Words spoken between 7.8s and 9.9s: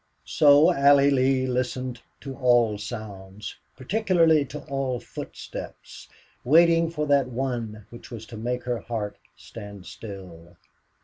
which was to make her heart stand